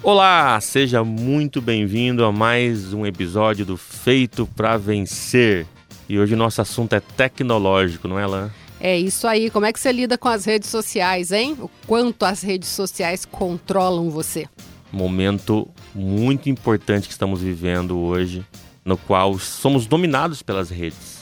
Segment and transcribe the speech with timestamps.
[0.00, 5.66] Olá, seja muito bem-vindo a mais um episódio do Feito para Vencer.
[6.08, 8.50] E hoje nosso assunto é tecnológico, não é, Lan?
[8.80, 9.50] É isso aí.
[9.50, 11.56] Como é que você lida com as redes sociais, hein?
[11.60, 14.46] O quanto as redes sociais controlam você?
[14.92, 18.46] Momento muito importante que estamos vivendo hoje,
[18.84, 21.18] no qual somos dominados pelas redes.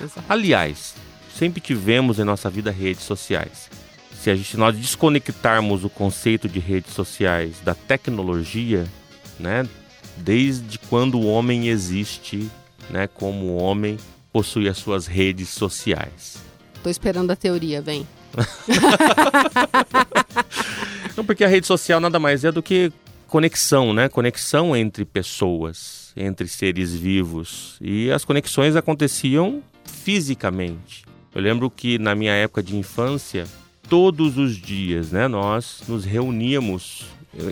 [0.00, 0.24] Exato.
[0.28, 0.94] Aliás,
[1.36, 3.68] sempre tivemos em nossa vida redes sociais
[4.26, 8.84] se, a gente, nós desconectarmos o conceito de redes sociais da tecnologia,
[9.38, 9.64] né,
[10.16, 12.50] desde quando o homem existe,
[12.90, 13.96] né, como o homem
[14.32, 16.38] possui as suas redes sociais.
[16.82, 18.04] Tô esperando a teoria, vem.
[21.16, 22.92] Não, porque a rede social nada mais é do que
[23.28, 24.08] conexão, né?
[24.08, 27.76] Conexão entre pessoas, entre seres vivos.
[27.80, 31.04] E as conexões aconteciam fisicamente.
[31.34, 33.46] Eu lembro que na minha época de infância,
[33.88, 35.28] todos os dias, né?
[35.28, 37.04] Nós nos reuníamos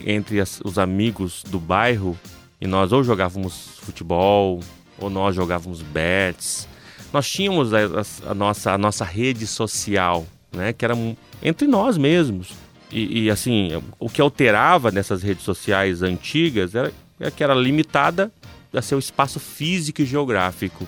[0.06, 2.18] entre as, os amigos do bairro
[2.60, 4.60] e nós ou jogávamos futebol
[4.98, 6.68] ou nós jogávamos bets.
[7.12, 10.72] Nós tínhamos a, a, a nossa, a nossa rede social, né?
[10.72, 10.94] Que era
[11.42, 12.52] entre nós mesmos.
[12.90, 18.30] E, e, assim, o que alterava nessas redes sociais antigas era, era que era limitada
[18.72, 20.86] a seu espaço físico e geográfico.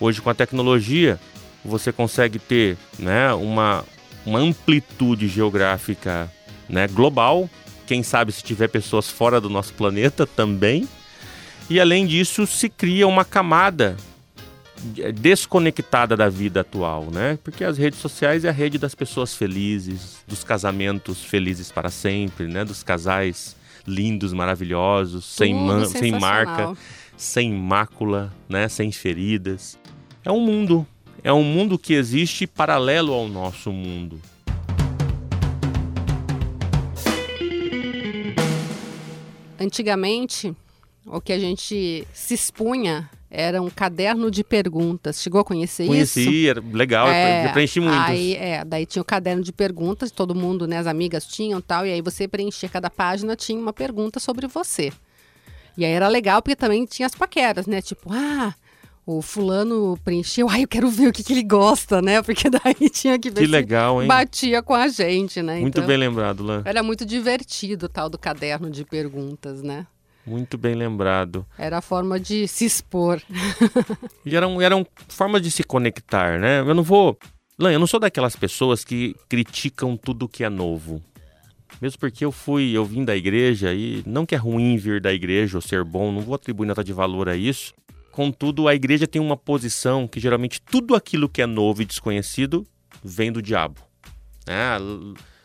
[0.00, 1.20] Hoje, com a tecnologia,
[1.64, 3.84] você consegue ter né, uma,
[4.24, 6.30] uma amplitude geográfica
[6.68, 7.48] né, global.
[7.86, 10.88] Quem sabe se tiver pessoas fora do nosso planeta também.
[11.68, 13.96] E além disso, se cria uma camada
[15.14, 17.38] desconectada da vida atual, né?
[17.44, 22.48] Porque as redes sociais é a rede das pessoas felizes, dos casamentos felizes para sempre,
[22.48, 22.64] né?
[22.64, 23.56] Dos casais
[23.86, 26.74] lindos, maravilhosos, sem, man sem marca,
[27.16, 28.68] sem mácula, né?
[28.68, 29.78] Sem feridas.
[30.24, 30.86] É um mundo
[31.24, 34.20] é um mundo que existe paralelo ao nosso mundo.
[39.58, 40.54] Antigamente,
[41.06, 45.22] o que a gente se expunha era um caderno de perguntas.
[45.22, 46.28] Chegou a conhecer Conheci, isso?
[46.28, 47.96] Conheci, era legal, é, eu preenchi muito.
[47.96, 51.86] Aí, é, daí tinha o caderno de perguntas, todo mundo, né, as amigas tinham tal,
[51.86, 54.92] e aí você preenchia cada página, tinha uma pergunta sobre você.
[55.78, 57.80] E aí era legal porque também tinha as paqueras, né?
[57.80, 58.54] Tipo, ah,
[59.04, 62.22] o fulano preencheu, ai, eu quero ver o que, que ele gosta, né?
[62.22, 64.08] Porque daí tinha que ver que legal, hein?
[64.08, 65.60] batia com a gente, né?
[65.60, 66.62] Muito então, bem lembrado, Lan.
[66.64, 69.86] Era muito divertido o tal do caderno de perguntas, né?
[70.24, 71.44] Muito bem lembrado.
[71.58, 73.20] Era a forma de se expor.
[74.24, 76.60] e eram, eram formas de se conectar, né?
[76.60, 77.18] Eu não vou...
[77.58, 81.02] Lan, eu não sou daquelas pessoas que criticam tudo que é novo.
[81.80, 85.12] Mesmo porque eu fui, eu vim da igreja e não que é ruim vir da
[85.12, 87.74] igreja ou ser bom, não vou atribuir nota de valor a isso.
[88.12, 92.66] Contudo, a igreja tem uma posição que geralmente tudo aquilo que é novo e desconhecido
[93.02, 93.80] vem do diabo.
[94.46, 94.76] É,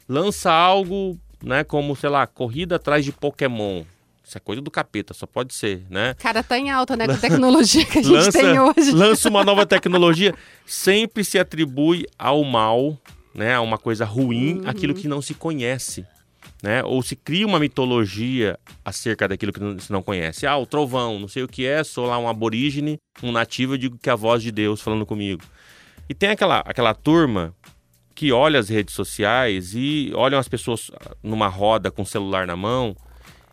[0.07, 3.83] lança algo, né, como, sei lá, corrida atrás de Pokémon.
[4.21, 6.13] Isso é coisa do capeta, só pode ser, né?
[6.15, 7.05] Cara, tá em alta, né?
[7.05, 8.91] Com a tecnologia que a gente lança, tem hoje.
[8.91, 10.35] Lança uma nova tecnologia,
[10.65, 12.97] sempre se atribui ao mal,
[13.33, 13.55] né?
[13.55, 14.69] A uma coisa ruim, uhum.
[14.69, 16.05] aquilo que não se conhece
[16.61, 16.83] né?
[16.83, 20.47] Ou se cria uma mitologia acerca daquilo que se não conhece.
[20.47, 23.77] Ah, o trovão, não sei o que é, sou lá um aborígene, um nativo, eu
[23.77, 25.43] digo que é a voz de Deus falando comigo.
[26.09, 27.53] E tem aquela, aquela turma
[28.15, 30.89] que olha as redes sociais e olham as pessoas
[31.21, 32.95] numa roda com o celular na mão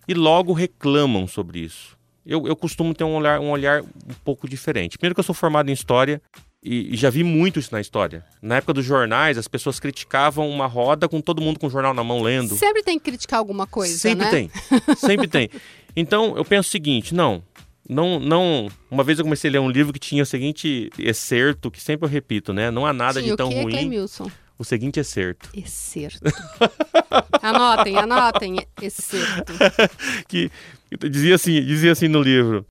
[0.08, 1.96] e logo reclamam sobre isso.
[2.24, 4.96] Eu, eu costumo ter um olhar, um olhar um pouco diferente.
[4.96, 6.22] Primeiro que eu sou formado em História
[6.64, 8.24] e, e, já vi muito isso na história.
[8.40, 11.92] Na época dos jornais, as pessoas criticavam uma roda com todo mundo com o jornal
[11.92, 12.56] na mão lendo.
[12.56, 14.30] Sempre tem que criticar alguma coisa, Sempre né?
[14.30, 14.50] tem.
[14.96, 15.50] Sempre tem.
[15.94, 17.42] Então, eu penso o seguinte, não,
[17.88, 18.68] não, não.
[18.90, 22.06] Uma vez eu comecei a ler um livro que tinha o seguinte excerto, que sempre
[22.06, 22.70] eu repito, né?
[22.70, 23.74] Não há nada Sim, de tão o que ruim.
[23.74, 24.30] É Clemilson?
[24.58, 25.50] O seguinte excerto.
[25.52, 26.32] Excerto.
[27.42, 29.52] anotem, anotem, excerto.
[30.26, 30.50] que
[31.10, 32.64] dizia assim, dizia assim no livro: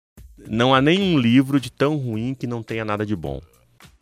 [0.48, 3.40] Não há nenhum livro de tão ruim que não tenha nada de bom.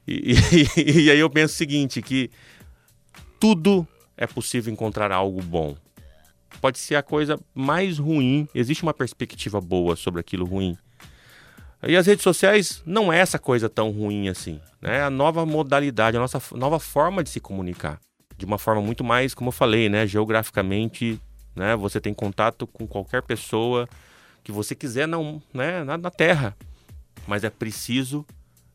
[0.07, 0.33] E,
[0.75, 2.29] e, e aí eu penso o seguinte, que
[3.39, 3.87] tudo
[4.17, 5.75] é possível encontrar algo bom.
[6.59, 10.77] Pode ser a coisa mais ruim, existe uma perspectiva boa sobre aquilo ruim.
[11.83, 14.59] E as redes sociais não é essa coisa tão ruim assim.
[14.79, 14.97] Né?
[14.97, 17.99] É a nova modalidade, a nossa nova forma de se comunicar.
[18.37, 20.05] De uma forma muito mais, como eu falei, né?
[20.05, 21.19] geograficamente,
[21.55, 21.75] né?
[21.75, 23.89] você tem contato com qualquer pessoa
[24.43, 25.83] que você quiser não, né?
[25.83, 26.55] na, na Terra.
[27.27, 28.25] Mas é preciso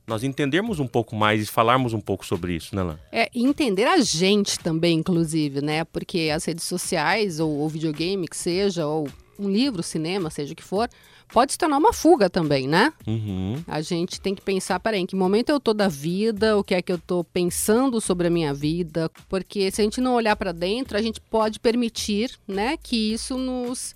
[0.07, 2.99] nós entendermos um pouco mais e falarmos um pouco sobre isso, né, Lan?
[3.11, 5.85] É, entender a gente também, inclusive, né?
[5.85, 9.09] Porque as redes sociais, ou o videogame que seja, ou
[9.39, 10.89] um livro, cinema, seja o que for,
[11.33, 12.93] pode se tornar uma fuga também, né?
[13.07, 13.57] Uhum.
[13.67, 16.75] A gente tem que pensar, peraí, em que momento eu tô da vida, o que
[16.75, 20.37] é que eu tô pensando sobre a minha vida, porque se a gente não olhar
[20.37, 23.95] para dentro, a gente pode permitir, né, que isso nos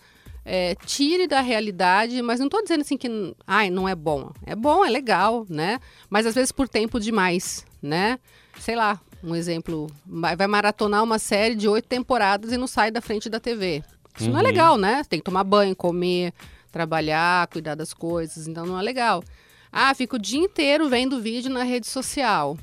[0.52, 3.08] é, tire da realidade, mas não estou dizendo assim que
[3.46, 4.32] ai, não é bom.
[4.44, 5.78] É bom, é legal, né?
[6.08, 8.18] Mas às vezes por tempo demais, né?
[8.58, 13.00] Sei lá, um exemplo, vai, maratonar uma série de oito temporadas e não sai da
[13.00, 13.84] frente da TV.
[14.16, 14.32] Isso uhum.
[14.32, 14.48] não é uhum.
[14.48, 15.04] legal, né?
[15.08, 16.34] Tem que tomar banho, comer,
[16.72, 19.22] trabalhar, cuidar das coisas, então não é legal.
[19.70, 22.58] Ah, fica o dia inteiro vendo vídeo na rede social.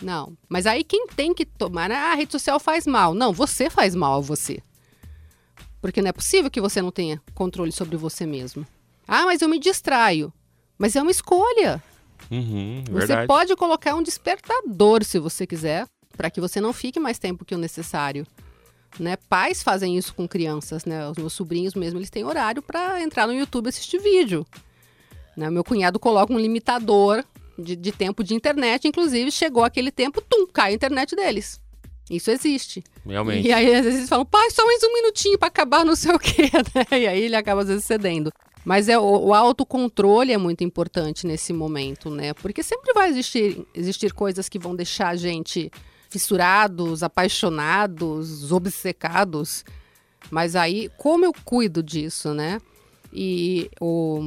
[0.00, 0.36] Não.
[0.48, 1.90] Mas aí quem tem que tomar.
[1.90, 3.12] Ah, a rede social faz mal.
[3.12, 4.62] Não, você faz mal a você.
[5.84, 8.66] Porque não é possível que você não tenha controle sobre você mesmo.
[9.06, 10.32] Ah, mas eu me distraio.
[10.78, 11.82] Mas é uma escolha.
[12.30, 15.86] Uhum, você pode colocar um despertador, se você quiser,
[16.16, 18.26] para que você não fique mais tempo que o necessário.
[18.98, 19.18] Né?
[19.28, 21.06] Pais fazem isso com crianças, né?
[21.06, 24.46] Os meus sobrinhos mesmo, eles têm horário para entrar no YouTube e assistir vídeo.
[25.36, 25.50] Né?
[25.50, 27.22] Meu cunhado coloca um limitador
[27.58, 31.60] de, de tempo de internet, inclusive chegou aquele tempo, tum, cai a internet deles.
[32.10, 32.84] Isso existe.
[33.06, 33.48] Realmente.
[33.48, 36.12] E aí, às vezes, eles falam, pai, só mais um minutinho para acabar não sei
[36.12, 36.98] o quê, né?
[36.98, 38.30] E aí ele acaba, às vezes, cedendo.
[38.64, 42.32] Mas é, o, o autocontrole é muito importante nesse momento, né?
[42.34, 45.70] Porque sempre vai existir, existir coisas que vão deixar a gente
[46.10, 49.64] fissurados, apaixonados, obcecados.
[50.30, 52.60] Mas aí, como eu cuido disso, né?
[53.12, 54.20] E o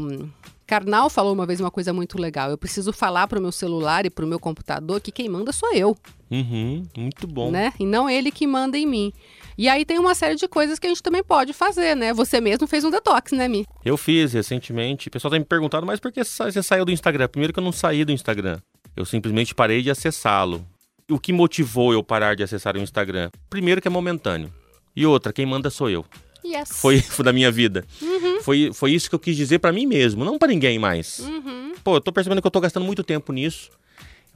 [0.65, 2.51] Karnal falou uma vez uma coisa muito legal.
[2.51, 5.51] Eu preciso falar para o meu celular e para o meu computador que quem manda
[5.51, 5.95] sou eu.
[6.29, 7.49] Uhum, muito bom.
[7.51, 7.73] Né?
[7.79, 9.13] E não ele que manda em mim.
[9.57, 12.13] E aí tem uma série de coisas que a gente também pode fazer, né?
[12.13, 13.65] Você mesmo fez um detox, né, Mi?
[13.83, 15.07] Eu fiz recentemente.
[15.07, 17.27] O pessoal tem me perguntado, mas por que você saiu do Instagram?
[17.27, 18.59] Primeiro que eu não saí do Instagram.
[18.95, 20.65] Eu simplesmente parei de acessá-lo.
[21.09, 23.29] O que motivou eu parar de acessar o Instagram?
[23.49, 24.53] Primeiro que é momentâneo.
[24.95, 26.05] E outra, quem manda sou eu.
[26.45, 26.69] Yes.
[26.73, 27.85] Foi, foi da minha vida.
[28.01, 28.41] Uhum.
[28.41, 31.19] Foi, foi isso que eu quis dizer para mim mesmo, não para ninguém mais.
[31.19, 31.73] Uhum.
[31.83, 33.69] Pô, eu tô percebendo que eu tô gastando muito tempo nisso.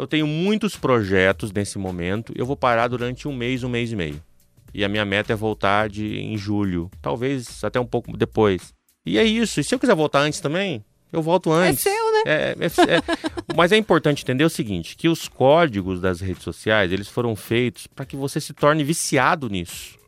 [0.02, 2.34] Eu tenho muitos projetos nesse momento.
[2.36, 4.20] Eu vou parar durante um mês, um mês e meio.
[4.74, 8.74] E a minha meta é voltar de em julho, talvez até um pouco depois.
[9.06, 9.60] E é isso.
[9.60, 10.84] E se eu quiser voltar antes também,
[11.14, 11.86] eu volto é antes.
[11.86, 12.22] É seu, né?
[12.26, 13.02] É, é, é,
[13.56, 17.86] mas é importante entender o seguinte, que os códigos das redes sociais, eles foram feitos
[17.86, 20.00] para que você se torne viciado nisso.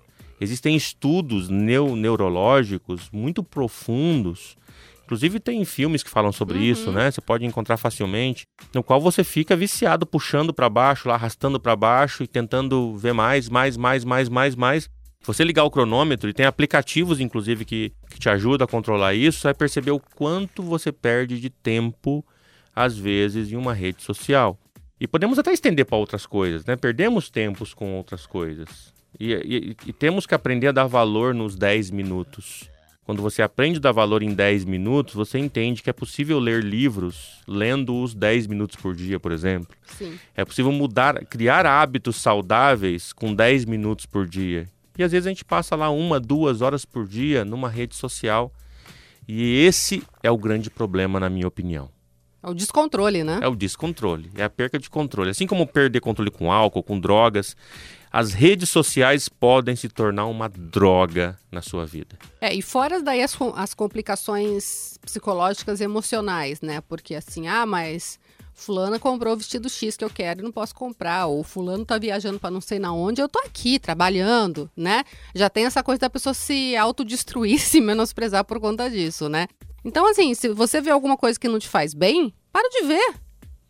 [0.42, 4.58] Existem estudos neo neurológicos muito profundos.
[5.06, 6.64] Inclusive tem filmes que falam sobre uhum.
[6.64, 7.12] isso, né?
[7.12, 11.76] Você pode encontrar facilmente, no qual você fica viciado, puxando para baixo, lá, arrastando para
[11.76, 14.84] baixo e tentando ver mais, mais, mais, mais, mais, mais.
[15.24, 19.14] Se você ligar o cronômetro, e tem aplicativos, inclusive, que, que te ajudam a controlar
[19.14, 22.26] isso, você vai perceber o quanto você perde de tempo,
[22.76, 24.58] às vezes, em uma rede social.
[25.00, 26.76] E podemos até estender para outras coisas, né?
[26.76, 28.94] Perdemos tempos com outras coisas.
[29.20, 32.70] E, e, e, temos que aprender a dar valor nos 10 minutos.
[33.06, 36.64] Quando você aprende a dar valor em 10 minutos, você entende que é possível ler
[36.64, 39.76] livros lendo-os 10 minutos por dia, por exemplo.
[39.86, 40.18] Sim.
[40.36, 44.70] É possível mudar, criar hábitos saudáveis com 10 minutos por dia.
[44.98, 48.54] E às vezes a gente passa lá uma, duas horas por dia numa rede social.
[49.28, 51.90] E esse é o grande problema, na minha opinião.
[52.44, 53.40] É o descontrole, né?
[53.42, 55.30] É o descontrole, é a perca de controle.
[55.30, 57.56] Assim como perder controle com álcool, com drogas,
[58.12, 62.18] as redes sociais podem se tornar uma droga na sua vida.
[62.42, 66.82] É, e fora daí as, as complicações psicológicas e emocionais, né?
[66.82, 68.20] Porque assim, ah, mas
[68.54, 71.98] fulana comprou o vestido X que eu quero e não posso comprar, ou fulano tá
[71.98, 75.04] viajando para não sei na onde, eu tô aqui trabalhando, né?
[75.34, 79.48] Já tem essa coisa da pessoa se autodestruir, se menosprezar por conta disso, né?
[79.84, 83.16] Então assim, se você vê alguma coisa que não te faz bem, para de ver.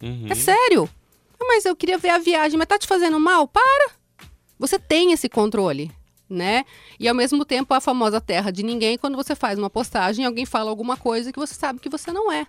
[0.01, 0.27] Uhum.
[0.29, 0.89] É sério.
[1.39, 3.47] Mas eu queria ver a viagem, mas tá te fazendo mal?
[3.47, 3.91] Para.
[4.57, 5.91] Você tem esse controle,
[6.29, 6.63] né?
[6.99, 10.45] E ao mesmo tempo a famosa terra de ninguém quando você faz uma postagem, alguém
[10.45, 12.47] fala alguma coisa que você sabe que você não é.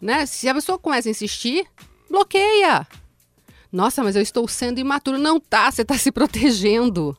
[0.00, 0.26] Né?
[0.26, 1.66] Se a pessoa começa a insistir,
[2.08, 2.86] bloqueia.
[3.72, 5.18] Nossa, mas eu estou sendo imaturo.
[5.18, 7.16] Não tá, você está se protegendo.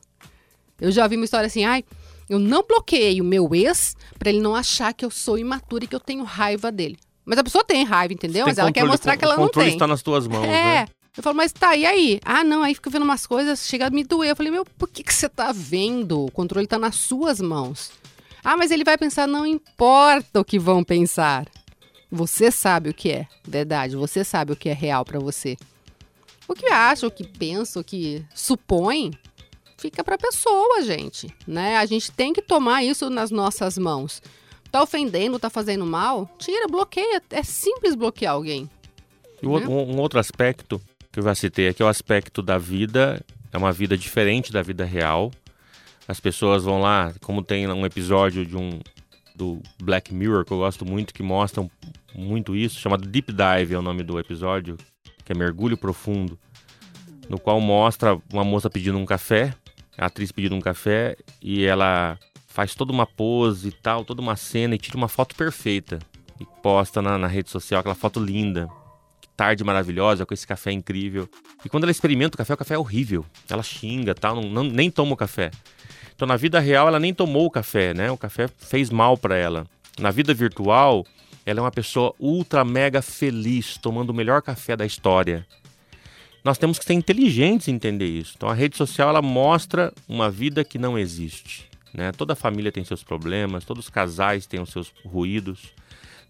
[0.80, 1.84] Eu já vi uma história assim, ai,
[2.32, 5.86] eu não bloqueei o meu ex para ele não achar que eu sou imatura e
[5.86, 6.98] que eu tenho raiva dele.
[7.26, 8.46] Mas a pessoa tem raiva, entendeu?
[8.46, 9.44] Mas ela quer mostrar que ela não tem.
[9.44, 10.48] O controle está nas tuas mãos, é.
[10.48, 10.86] né?
[11.14, 12.20] Eu falo, mas tá, e aí?
[12.24, 14.30] Ah, não, aí fica vendo umas coisas, chega a me doer.
[14.30, 16.24] Eu falei, meu, por que, que você tá vendo?
[16.24, 17.92] O controle tá nas suas mãos.
[18.42, 21.46] Ah, mas ele vai pensar, não importa o que vão pensar.
[22.10, 25.56] Você sabe o que é verdade, você sabe o que é real para você.
[26.48, 29.12] O que acha, o que pensa, o que supõe,
[29.82, 31.76] fica pra pessoa, gente, né?
[31.76, 34.22] A gente tem que tomar isso nas nossas mãos.
[34.70, 36.30] Tá ofendendo, tá fazendo mal?
[36.38, 37.20] Tira, bloqueia.
[37.30, 38.70] É simples bloquear alguém.
[39.42, 39.66] E né?
[39.66, 43.22] um, um outro aspecto que eu já citei aqui é o aspecto da vida,
[43.52, 45.32] é uma vida diferente da vida real.
[46.06, 48.80] As pessoas vão lá, como tem um episódio de um
[49.34, 51.70] do Black Mirror que eu gosto muito que mostram
[52.14, 54.76] muito isso, chamado Deep Dive é o nome do episódio,
[55.24, 56.38] que é mergulho profundo,
[57.28, 59.54] no qual mostra uma moça pedindo um café,
[59.96, 64.36] a atriz pedindo um café e ela faz toda uma pose e tal, toda uma
[64.36, 65.98] cena e tira uma foto perfeita
[66.40, 68.68] e posta na, na rede social aquela foto linda.
[69.20, 71.28] Que tarde maravilhosa, com esse café incrível.
[71.64, 73.24] E quando ela experimenta o café, o café é horrível.
[73.48, 75.50] Ela xinga, tal, não, não, nem toma o café.
[76.14, 78.10] Então na vida real ela nem tomou o café, né?
[78.10, 79.66] O café fez mal para ela.
[79.98, 81.06] Na vida virtual,
[81.44, 85.46] ela é uma pessoa ultra mega feliz, tomando o melhor café da história.
[86.44, 88.34] Nós temos que ser inteligentes em entender isso.
[88.36, 91.70] Então a rede social ela mostra uma vida que não existe.
[91.94, 92.10] Né?
[92.12, 95.72] Toda família tem seus problemas, todos os casais têm os seus ruídos.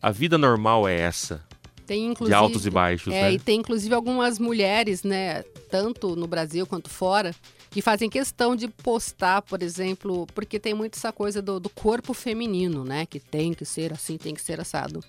[0.01, 1.43] A vida normal é essa.
[1.87, 3.33] Tem, de altos e baixos, é, né?
[3.33, 7.35] E tem inclusive algumas mulheres, né, tanto no Brasil quanto fora,
[7.71, 12.15] que fazem questão de postar, por exemplo, porque tem muito essa coisa do, do corpo
[12.15, 13.05] feminino, né?
[13.05, 15.03] Que tem que ser assim, tem que ser assado.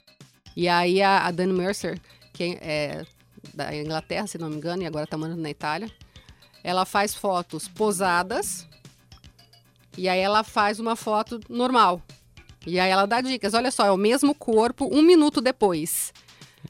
[0.57, 1.99] E aí a, a Dani Mercer,
[2.33, 3.05] que é
[3.53, 5.91] da Inglaterra, se não me engano, e agora tá morando na Itália,
[6.63, 8.67] ela faz fotos posadas
[9.97, 12.01] e aí ela faz uma foto normal.
[12.65, 13.53] E aí ela dá dicas.
[13.53, 16.13] Olha só, é o mesmo corpo um minuto depois.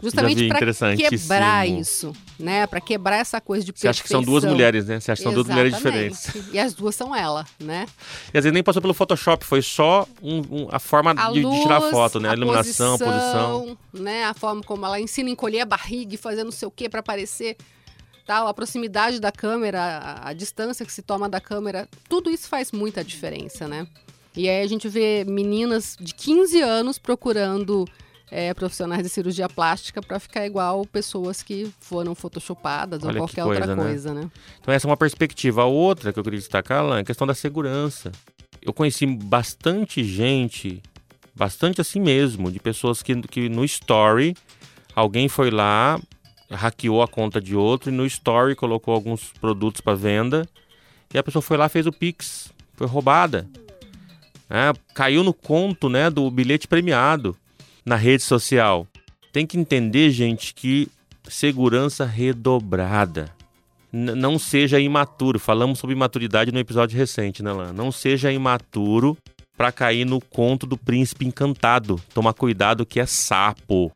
[0.04, 2.68] Justamente para quebrar isso, né?
[2.68, 3.94] Para quebrar essa coisa de perfeição.
[3.94, 5.00] Você acha que são duas mulheres, né?
[5.00, 6.30] Você acha que são duas mulheres diferentes.
[6.52, 7.86] E as duas são ela, né?
[8.34, 11.42] E às vezes nem passou pelo Photoshop, foi só um, um, a forma a de,
[11.42, 12.28] luz, de, tirar foto, né?
[12.28, 13.78] A, a iluminação, posição, a posição.
[13.94, 14.26] Né?
[14.26, 16.90] A forma como ela ensina a encolher a barriga e fazer não sei o que
[16.90, 17.56] para aparecer
[18.26, 22.50] tal, a proximidade da câmera, a, a, distância que se toma da câmera, tudo isso
[22.50, 23.88] faz muita diferença, né?
[24.36, 27.86] E aí a gente vê meninas de 15 anos procurando
[28.34, 33.44] é, profissionais de cirurgia plástica para ficar igual pessoas que foram photoshopadas Olha ou qualquer
[33.44, 33.84] coisa, outra né?
[33.84, 34.32] coisa, né?
[34.60, 35.62] Então essa é uma perspectiva.
[35.62, 38.12] A outra que eu queria destacar, Alan, é a questão da segurança.
[38.60, 40.82] Eu conheci bastante gente,
[41.36, 44.36] bastante assim mesmo, de pessoas que, que no story
[44.96, 46.02] alguém foi lá,
[46.50, 50.50] hackeou a conta de outro e no story colocou alguns produtos para venda
[51.14, 53.48] e a pessoa foi lá fez o pix, foi roubada,
[54.50, 57.38] é, caiu no conto né do bilhete premiado
[57.86, 58.88] na rede social.
[59.32, 60.88] Tem que entender, gente, que
[61.28, 63.34] segurança redobrada.
[63.92, 65.40] N não seja imaturo.
[65.40, 67.74] Falamos sobre imaturidade no episódio recente, né, Lan?
[67.74, 69.18] Não seja imaturo
[69.56, 72.02] para cair no conto do príncipe encantado.
[72.14, 73.92] Toma cuidado que é sapo.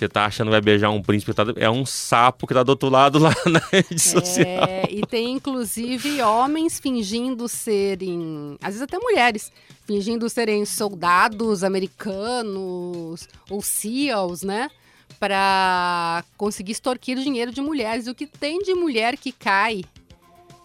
[0.00, 2.70] Você tá achando que vai beijar um príncipe, tá, é um sapo que tá do
[2.70, 4.46] outro lado lá na rede social.
[4.46, 9.52] É, e tem inclusive homens fingindo serem, às vezes até mulheres,
[9.86, 14.70] fingindo serem soldados americanos ou SEALs, né?
[15.18, 18.06] Para conseguir extorquir dinheiro de mulheres.
[18.06, 19.82] O que tem de mulher que cai,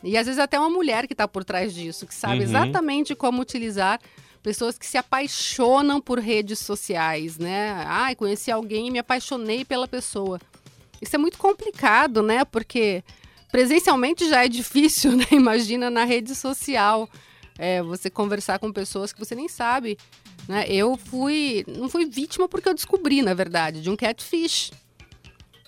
[0.02, 2.44] e às vezes até uma mulher que está por trás disso, que sabe Uhum.
[2.44, 4.00] exatamente como utilizar
[4.46, 7.84] pessoas que se apaixonam por redes sociais, né?
[7.88, 10.40] Ai, conheci alguém e me apaixonei pela pessoa.
[11.02, 12.46] Isso é muito complicado, né?
[12.46, 13.04] Porque
[13.52, 15.26] presencialmente já é difícil, né?
[15.32, 17.10] Imagina na rede social.
[17.58, 19.98] É, você conversar com pessoas que você nem sabe.
[20.48, 20.64] Né?
[20.70, 21.66] Eu fui.
[21.68, 24.72] Não fui vítima porque eu descobri, na verdade, de um catfish.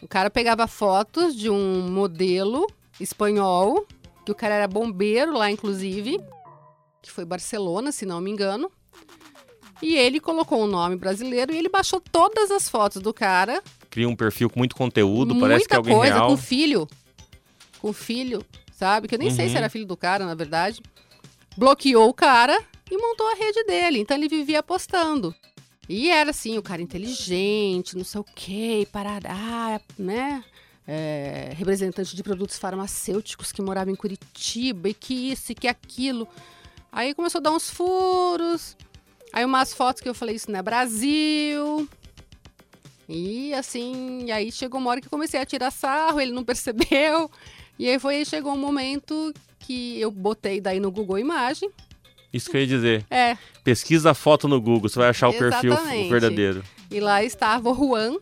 [0.03, 2.67] O cara pegava fotos de um modelo
[2.99, 3.87] espanhol,
[4.23, 6.21] que o cara era bombeiro lá, inclusive,
[7.01, 8.71] que foi Barcelona, se não me engano.
[9.81, 13.61] E ele colocou um nome brasileiro e ele baixou todas as fotos do cara.
[13.89, 16.27] Cria um perfil com muito conteúdo, muita parece que é alguém coisa, real.
[16.29, 16.87] com filho.
[17.79, 18.43] Com filho,
[18.75, 19.07] sabe?
[19.07, 19.51] Que eu nem sei Uhum.
[19.51, 20.81] se era filho do cara, na verdade.
[21.55, 23.99] Bloqueou o cara e montou a rede dele.
[23.99, 25.33] Então ele vivia postando.
[25.87, 30.43] E era assim, o cara inteligente, não sei o quê, parará, né?
[30.87, 36.27] É, representante de produtos farmacêuticos que morava em Curitiba e que isso e que aquilo.
[36.97, 38.75] Aí começou a dar uns furos.
[39.31, 41.87] Aí umas fotos que eu falei, isso não é Brasil.
[43.07, 46.41] E assim, e aí chegou uma hora que eu comecei a tirar sarro, ele não
[46.43, 47.29] percebeu.
[47.77, 51.69] E aí foi, chegou um momento que eu botei daí no Google Imagem.
[52.33, 53.05] Isso que eu ia dizer.
[53.11, 56.09] É, Pesquisa a foto no Google, você vai achar o perfil Exatamente.
[56.09, 56.63] verdadeiro.
[56.89, 58.17] e lá estava o Juan,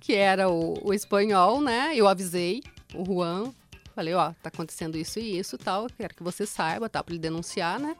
[0.00, 1.92] que era o, o espanhol, né?
[1.94, 2.60] Eu avisei
[2.92, 3.52] o Juan,
[3.94, 7.02] falei, ó, tá acontecendo isso e isso tal, quero que você saiba, tá?
[7.02, 7.96] Pra ele denunciar, né?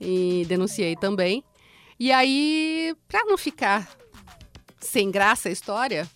[0.00, 1.42] E denunciei também.
[1.98, 3.88] E aí, pra não ficar
[4.80, 6.08] sem graça a história,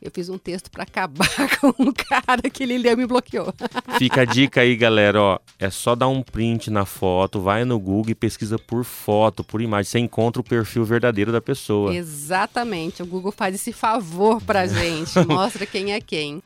[0.00, 1.26] eu fiz um texto pra acabar
[1.60, 3.52] com o cara que ele leu e me bloqueou.
[3.98, 5.38] Fica a dica aí, galera, ó.
[5.58, 9.60] É só dar um print na foto, vai no Google e pesquisa por foto, por
[9.60, 9.90] imagem.
[9.90, 11.94] Você encontra o perfil verdadeiro da pessoa.
[11.94, 16.42] Exatamente, o Google faz esse favor pra gente, mostra quem é quem.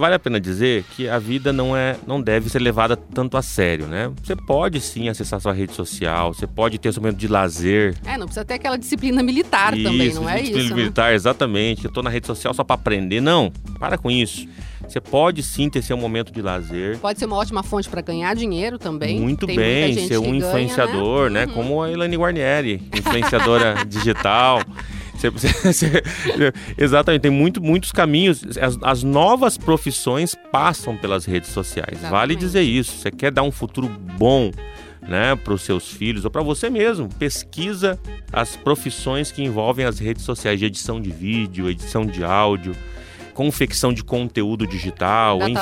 [0.00, 3.42] Vale a pena dizer que a vida não é, não deve ser levada tanto a
[3.42, 4.10] sério, né?
[4.22, 7.96] Você pode sim acessar sua rede social, você pode ter seu momento de lazer.
[8.04, 10.74] É, não precisa ter aquela disciplina militar isso, também, não é disciplina isso?
[10.74, 11.84] militar, exatamente.
[11.84, 13.20] Eu tô na rede social só para aprender.
[13.20, 14.48] Não, para com isso.
[14.88, 16.98] Você pode sim ter seu momento de lazer.
[16.98, 19.20] Pode ser uma ótima fonte para ganhar dinheiro também.
[19.20, 21.46] Muito Tem bem, ser um que ganha, influenciador, né?
[21.46, 21.52] Uhum.
[21.52, 24.60] Como a Elaine Guarnieri, influenciadora digital.
[25.20, 26.02] Você- você- você-
[26.78, 28.42] exatamente, tem muito, muitos caminhos.
[28.60, 32.00] As, as novas profissões passam pelas redes sociais.
[32.00, 32.38] Vale Exatamente.
[32.38, 32.96] dizer isso.
[32.98, 34.50] Você quer dar um futuro bom
[35.02, 37.08] né, para os seus filhos ou para você mesmo.
[37.18, 37.98] Pesquisa
[38.32, 42.74] as profissões que envolvem as redes sociais de edição de vídeo, edição de áudio,
[43.34, 45.54] confecção de conteúdo digital, enfim.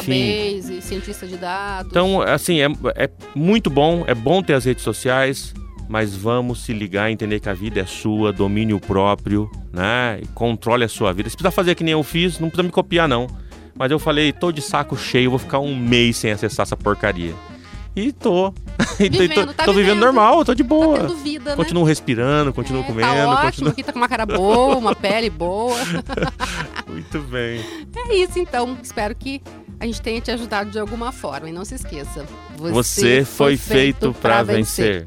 [0.52, 1.90] Database, cientista de dados.
[1.90, 5.54] Então, assim, é, é muito bom, é bom ter as redes sociais,
[5.88, 10.20] mas vamos se ligar entender que a vida é sua, domínio próprio, né?
[10.34, 11.28] Controle a sua vida.
[11.30, 13.26] Você precisa fazer que nem eu fiz, não precisa me copiar, não.
[13.74, 17.32] Mas eu falei, tô de saco cheio, vou ficar um mês sem acessar essa porcaria.
[17.96, 18.52] E tô.
[18.78, 20.00] Tô- Vivendo, tô, tá tô vivendo vivendo.
[20.04, 20.98] normal, tô de tá boa.
[20.98, 21.56] tendo vida, né?
[21.56, 23.72] Continuo respirando, continuo É, comendo, tá ótimo, continuo.
[23.74, 25.76] que tá com uma cara boa, uma pele boa.
[26.86, 27.60] Muito bem.
[27.96, 28.76] É isso, então.
[28.82, 29.40] Espero que
[29.80, 31.48] a gente tenha te ajudado de alguma forma.
[31.48, 32.24] E não se esqueça.
[32.56, 35.04] Você foi feito pra vencer.